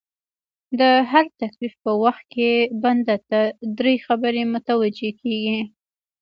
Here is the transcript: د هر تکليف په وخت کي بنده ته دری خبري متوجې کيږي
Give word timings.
د 0.79 0.81
هر 1.11 1.25
تکليف 1.41 1.73
په 1.83 1.91
وخت 2.03 2.23
کي 2.33 2.51
بنده 2.83 3.15
ته 3.29 3.39
دری 3.77 3.95
خبري 4.05 4.43
متوجې 4.53 5.11
کيږي 5.21 5.59